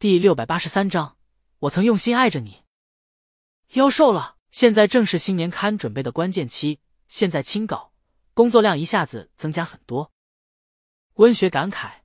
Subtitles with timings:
[0.00, 1.18] 第六百八十三章，
[1.58, 2.62] 我曾用心爱着你。
[3.74, 7.92] 妖瘦了，现在正是新年刊准备的关键期，现在清稿，
[8.32, 10.10] 工作量一下子增加很多。
[11.16, 11.96] 温学感慨，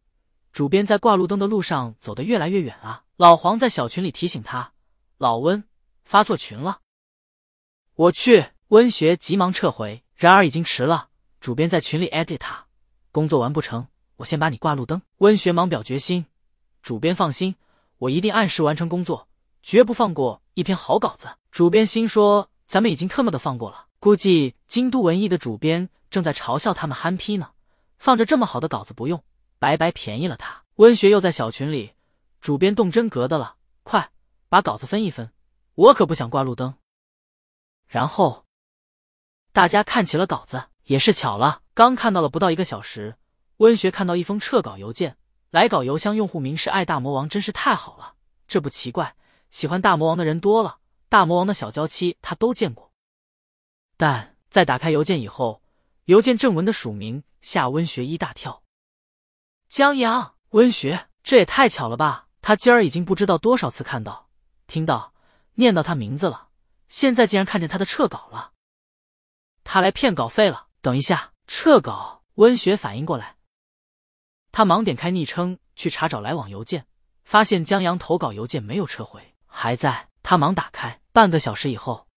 [0.52, 3.06] 主编在挂路灯的路上走得越来越远啊。
[3.16, 4.74] 老黄在小群里提醒他
[5.18, 5.64] ：“老温
[6.04, 6.82] 发错群了。”
[7.96, 11.12] 我去，温学急忙撤回，然而已经迟了。
[11.40, 12.68] 主编在群里艾特他
[13.14, 13.88] ：“工作完不成，
[14.18, 16.26] 我先把你挂路灯。”温学忙表决心
[16.84, 17.56] ：“主编放心，
[17.98, 19.28] 我一定按时完成工作，
[19.64, 27.52] 绝不放过一篇好稿子。”主编心说：“咱们已经特么的放过了，估计京都文艺的主编正在嘲笑他们憨批呢。
[27.98, 29.24] 放着这么好的稿子不用，
[29.58, 31.94] 白白便宜了他。”温学又在小群里
[32.42, 34.12] ：“主编动真格的了，快
[34.50, 35.32] 把稿子分一分，
[35.76, 36.76] 我可不想挂路灯。”
[37.88, 38.46] 然后
[39.54, 43.16] 大家看起了稿子，也是巧了，刚看到了不到一个小时，
[43.58, 45.16] 温学看到一封撤稿邮件，
[45.56, 48.16] 来稿邮箱用户名是爱大魔王，真是太好了。
[48.46, 49.16] 这不奇怪，
[49.52, 52.92] 喜欢大魔王的人多了，大魔王的小娇妻他都见过。
[53.96, 55.62] 但在打开邮件以后，
[56.08, 58.64] 邮件正文的署名吓温学一大跳。
[59.70, 62.28] 江阳，温学，这也太巧了吧！
[62.42, 64.28] 他今儿已经不知道多少次看到、
[64.68, 65.14] 听到、
[65.54, 66.50] 念到他名字了。
[66.90, 68.52] 现在竟然看见他的撤稿了，
[69.64, 70.68] 他来骗稿费了。
[70.82, 72.24] 等一下，撤稿！
[72.34, 73.35] 温学反应过来，
[74.56, 76.86] 他忙点开昵称去查找来往邮件，
[77.26, 80.08] 发现江阳投稿邮件没有撤回，还在。
[80.24, 82.08] 他忙打开，半个小时以后，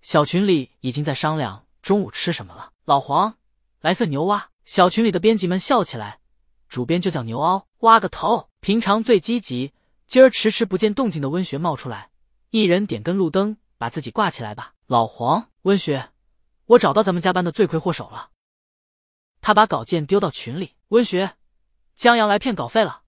[0.00, 2.72] 小群里已经在商量中午吃什么了。
[2.86, 3.36] 老黄，
[3.80, 4.48] 来份牛蛙！
[4.64, 6.20] 小群里的编辑们笑起来，
[6.66, 8.48] 主编就叫牛凹，挖个头！
[8.60, 9.74] 平常最积极，
[10.06, 12.08] 今儿迟迟不见动静的温学冒出来，
[12.48, 13.58] 一人点根路灯。
[13.76, 16.08] 把自己挂起来吧，老黄，温雪，
[16.64, 18.30] 我找到咱们加班的罪魁祸首了。
[19.42, 20.72] 他把稿件丢到群里。
[20.94, 21.36] 温雪，
[21.96, 23.02] 江阳来骗稿费了。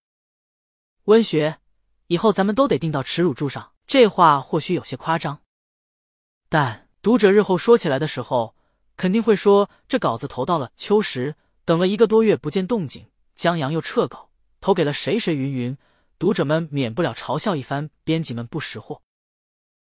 [1.05, 1.61] 温雪，
[2.09, 3.75] 以后咱们都得钉到耻辱柱上。
[3.87, 5.41] 这话或许有些夸张，
[6.49, 8.57] 但读者日后说起来的时候，
[8.97, 15.79] 肯定会说这稿子投到了秋实，等了一个多月不见动静，江阳又撤稿，投给了谁谁云云，
[16.19, 19.01] 读者们免不了嘲笑一番，编辑们不识货。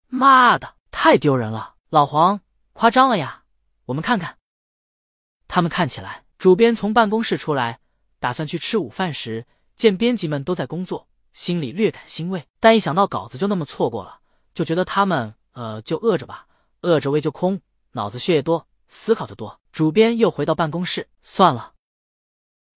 [0.09, 1.77] 妈的，太丢人了！
[1.89, 2.43] 老黄，
[2.75, 3.45] 夸张了呀！
[3.87, 4.37] 我们看看。
[5.47, 7.81] 他们看起来，主编从办公室出来，
[8.21, 9.45] 打算去吃午饭时，
[9.75, 12.47] 见编辑们都在工作，心里略感欣慰。
[12.61, 14.21] 但一想到稿子就那么错过了，
[14.55, 16.47] 就觉得他们呃，就饿着吧，
[16.83, 17.61] 饿着胃就空，
[17.93, 19.59] 脑子血液多，思考的多。
[19.73, 21.73] 主编又回到办公室，算了，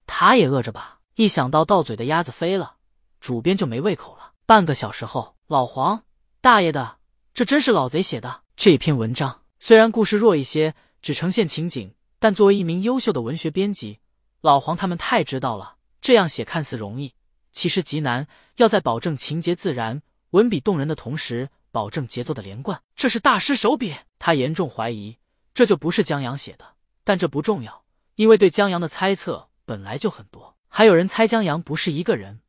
[0.07, 0.99] 他也饿着吧。
[1.13, 2.77] 一想到到嘴的鸭子飞了，
[3.19, 4.31] 主编就没胃口了。
[4.47, 6.03] 半个小时后，老黄
[6.41, 6.97] 大爷的！
[7.33, 13.97] 这真是老贼写的这篇文章，虽然故事弱一些，只呈现情景，但作为一名优秀的文学编辑，
[14.41, 17.15] 老黄他们太知道了，这样写看似容易，
[17.51, 18.27] 其实极难。
[18.57, 23.95] 要在保证情节自然、文笔动人的同时，保证节奏的连贯，这是大师手笔。
[24.19, 25.17] 他严重怀疑
[25.51, 27.83] 这就不是江阳写的，但这不重要，
[28.13, 32.41] 因为对江阳的猜测本来就很多，还有人猜江阳不是一个人，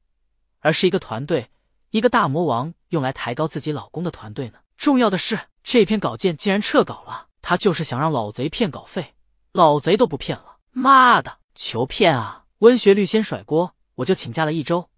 [0.61, 1.49] 而是一个团队，
[1.93, 4.59] 一个大魔王用来抬高自己老公的团队呢。
[4.77, 7.29] 重要的是，这篇稿件竟然撤稿了。
[7.41, 9.15] 他就是想让老贼骗稿费，
[9.53, 10.59] 老贼都不骗了。
[10.71, 12.47] 妈的，求骗啊！
[12.59, 14.89] 温学律先甩锅，我就请假了一周。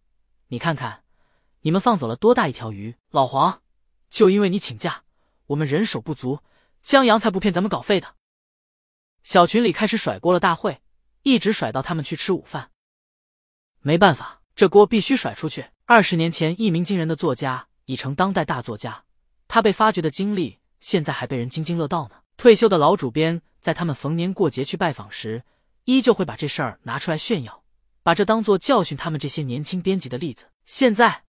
[0.49, 1.03] 你看看，
[1.63, 2.95] 你们放走了多大一条鱼？
[3.11, 3.63] 老黄，
[4.09, 5.03] 就因为你请假，
[5.47, 6.39] 我们人手不足，
[6.83, 8.15] 江阳才不骗咱们稿费的。
[9.25, 10.81] 小群里开始甩锅了，大会
[11.23, 12.71] 一直甩到他们去吃午饭。
[13.81, 15.67] 没办法，这锅必须甩出去。
[15.87, 19.05] 二十年前，一鸣惊人的作家已成当代大作家。
[19.49, 22.21] 他被发掘的经历，现在还被人津津乐道呢。
[22.37, 25.43] 退休的老主编在他们逢年过节去拜访时，
[25.85, 27.63] 依旧会把这事儿拿出来炫耀，
[28.03, 30.51] 把这当做教训他们这些年轻编辑的例子。
[30.67, 31.25] 现在，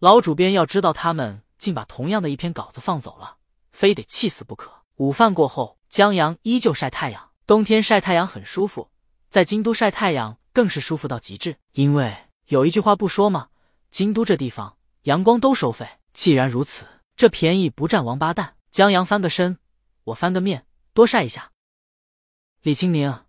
[0.00, 3.36] 老主编要知道他们竟把同样的一篇稿子放走了，
[3.70, 4.72] 非得气死不可。
[4.96, 7.30] 午饭过后，江阳依旧晒太阳。
[7.46, 8.90] 冬天晒太阳很舒服，
[9.28, 11.54] 在京都晒太阳更是舒服到极致。
[11.74, 12.12] 因为
[12.46, 13.50] 有一句话不说吗？
[13.88, 15.88] 京都这地方阳光都收费。
[16.12, 16.84] 既然如此。
[17.14, 18.56] 这便宜不占王八蛋！
[18.72, 19.58] 江阳翻个身，
[20.04, 20.64] 我翻个面，
[21.00, 21.52] 多晒一下。
[22.60, 23.24] 李青宁，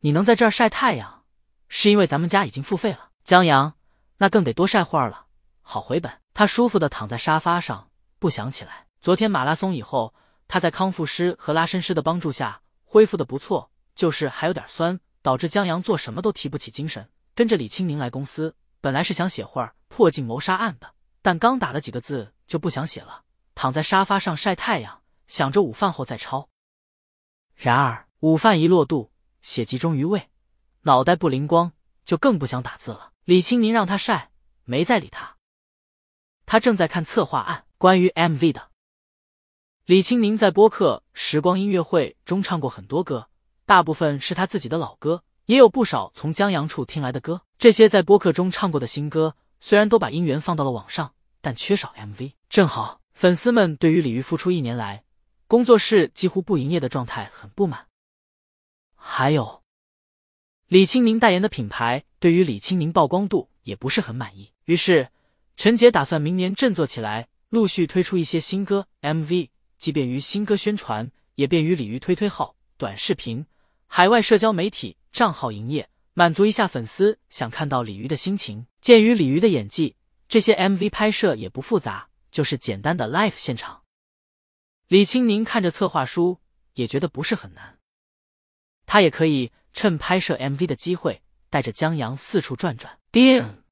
[0.00, 1.22] 你能在这儿晒太阳，
[1.68, 3.10] 是因为咱们家已经付费了。
[3.22, 3.74] 江阳，
[4.16, 5.26] 那更得多晒会儿了，
[5.60, 6.20] 好回本。
[6.34, 8.88] 他舒服的躺在沙发上，不想起来。
[9.00, 10.12] 昨天马拉松以后，
[10.48, 17.08] 他在康复师和拉伸师的帮助下恢复的不错，就是还有点酸，导致江阳做什么都提不起精神。
[17.36, 20.92] 跟着李青宁来公司，本来是想写会儿破镜谋杀案的，
[21.22, 22.32] 但刚打了几个字。
[22.48, 23.22] 就不想写了，
[23.54, 26.48] 躺在沙发上晒太阳，想着午饭后再抄。
[27.56, 29.10] 然而午饭一落肚，
[29.40, 30.28] 血集中于胃，
[30.82, 31.72] 脑袋不灵光，
[32.04, 33.12] 就更不想打字了。
[33.24, 34.30] 李青宁让他晒，
[34.64, 35.36] 没再理他。
[36.44, 38.70] 他正在看策划案，关于 MV 的。
[39.86, 43.28] 李青宁在播客《时光音乐会》中唱过很多歌，
[43.64, 47.40] 大部分是他自己的老歌，也有不少从江阳处听来的歌。
[47.58, 52.32] 这些在播客中唱过的新歌，虽然都把音源放到了网上，但缺少 MV。
[52.50, 55.04] 正好粉丝们对于李玉复出一年来，
[55.48, 57.86] 工作室几乎不营业的状态很不满。
[58.94, 59.62] 还有，
[60.66, 64.52] 李青宁代言的品牌对于李青宁曝光度也不是很满意。
[64.64, 65.08] 于是，
[65.56, 69.50] 陈杰打算明年振作起来，陆续推出一些新歌 MV。
[69.78, 73.46] 既便于新歌宣传，也便于鲤鱼推推号、短视频、
[73.86, 78.66] 海外社交媒体账号营业，满足一下粉丝想看到鲤鱼的心情。
[78.80, 79.94] 鉴于鲤鱼的演技，
[80.28, 83.82] 这些 MV 拍摄也不复杂，就是简单的 live 现场。
[84.88, 86.40] 李青宁看着策划书，
[86.74, 87.78] 也觉得不是很难。
[88.86, 92.98] 他也可以趁拍摄 MV 的机会，带着江阳四处转转。
[93.10, 93.64] 叮，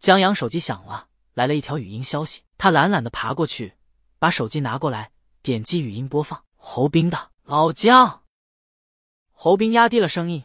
[0.00, 2.42] 江阳手机响了，来了一条语音消息。
[2.56, 3.74] 他懒懒的爬过去。
[4.18, 5.12] 把手机拿过来，
[5.42, 6.42] 点击语音播放。
[6.56, 8.24] 侯斌的老姜。
[9.30, 10.44] 侯斌压低了声音：“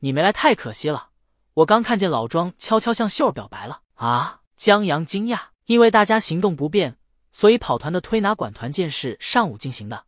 [0.00, 1.10] 你没来太可惜了，
[1.54, 4.40] 我刚看见老庄悄悄向秀儿表白了。”啊！
[4.56, 6.98] 江阳惊讶，因为大家行动不便，
[7.36, 10.06] 所以跑团的推拿管团建是上午进行的。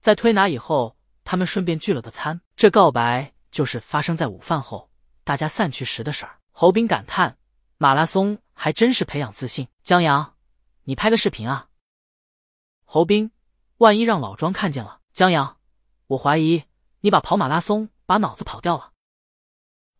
[0.00, 2.40] 在推拿以后，他们顺便聚了个餐。
[2.56, 4.90] 这告白就是发生在午饭后，
[5.22, 6.40] 大家散去时的事儿。
[6.50, 7.38] 侯斌感叹
[7.78, 10.34] ：“马拉松还真是培养自信。”江阳，
[10.82, 11.68] 你拍个视频啊！
[12.84, 13.30] 侯斌，
[13.76, 15.58] 万一让老庄看见了，江阳，
[16.08, 16.64] 我怀疑
[17.02, 18.90] 你把跑马拉松把脑子跑掉了。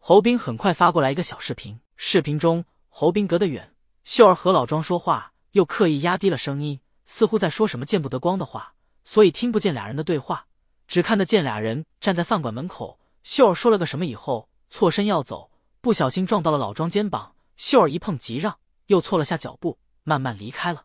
[0.00, 8.74] 侯斌很快发过来一个小视频，视频中侯斌隔得远，秀儿和老庄说话，又刻意压低了声音，似乎在说什么见不得光的话，
[9.06, 10.48] 所以听不见俩人的对话，
[10.86, 13.00] 只看得见俩人站在饭馆门口。
[13.22, 15.50] 秀儿说了个什么以后，错身要走，
[15.80, 18.58] 不小心撞到了老庄肩膀，秀儿一碰急让，
[18.88, 20.84] 又错了下脚步，慢慢离开了。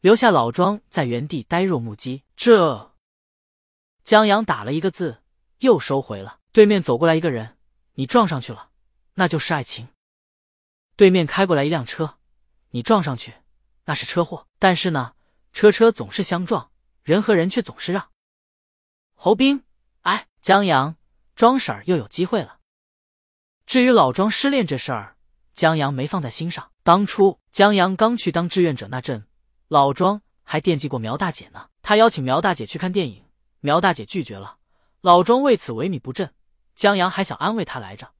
[0.00, 2.22] 留下老庄在原地呆若木鸡。
[2.34, 2.94] 这
[4.02, 5.22] 江阳打了一个字，
[5.58, 6.38] 又收回了。
[6.50, 7.58] 对面走过来一个人，
[7.92, 8.70] 你撞上去了，
[9.16, 9.88] 那就是爱情。
[10.96, 12.16] 对面开过来一辆车，
[12.70, 13.34] 你撞上去，
[13.90, 14.46] 那是车祸。
[14.60, 15.14] 但是呢，
[15.52, 16.70] 车车总是相撞，
[17.02, 18.08] 人和人却总是让。
[19.16, 19.64] 侯斌，
[20.02, 20.94] 哎，江阳，
[21.34, 22.60] 庄婶儿又有机会了。
[23.66, 25.16] 至于老庄失恋这事儿，
[25.54, 26.70] 江阳没放在心上。
[26.84, 29.26] 当初江阳刚去当志愿者那阵。
[29.66, 33.24] 老庄还惦记过苗大姐呢，他邀请苗大姐去看电影，
[33.58, 34.58] 苗大姐拒绝了，
[35.00, 36.32] 老庄为此萎靡不振。
[36.76, 38.12] 江阳还想安慰他来着，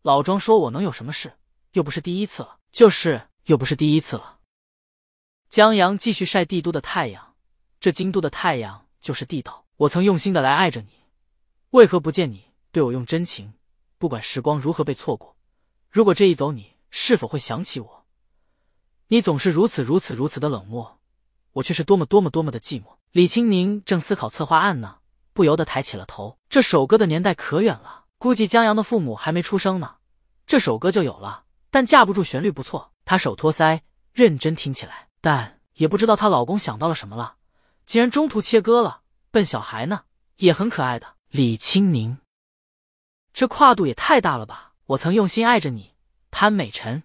[0.00, 1.34] 老庄说：“我能有什么事？
[1.72, 4.36] 又不是第一次了，就是又不是第一次了。”
[5.48, 7.34] 江阳继续晒帝都的太阳，
[7.80, 9.64] 这京都的太阳就是地道。
[9.78, 10.88] 我曾用心的来爱着你，
[11.70, 13.54] 为何不见你对我用真情？
[13.96, 15.36] 不管时光如何被错过，
[15.90, 18.06] 如果这一走，你是否会想起我？
[19.06, 20.98] 你总是如此如此如此的冷漠。
[21.52, 22.98] 我却是多么多么多么的寂寞。
[23.12, 24.98] 李青宁正思考策划案呢，
[25.32, 26.38] 不由得抬起了头。
[26.50, 29.96] 这首歌的年代可远了，估计江阳的父母还没出生呢，
[30.46, 31.44] 这首歌就有了。
[31.70, 33.80] 但架不住旋律不错，她手托腮，
[34.12, 35.07] 认真听起来。
[35.20, 37.36] 但也不知道她老公想到了什么了，
[37.86, 39.02] 竟然中途切割了。
[39.30, 40.02] 笨小孩呢，
[40.36, 41.16] 也很可爱的。
[41.28, 42.18] 李清宁，
[43.32, 44.72] 这跨度也太大了吧！
[44.86, 45.94] 我曾用心爱着你，
[46.30, 47.02] 潘美辰。